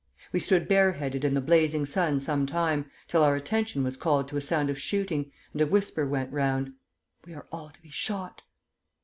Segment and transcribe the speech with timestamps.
[0.33, 4.27] We stood bare headed in the blazing sun some time, till our attention was called
[4.29, 6.73] to a sound of shooting, and a whisper went round:
[7.23, 8.41] 'We are all to be shot.'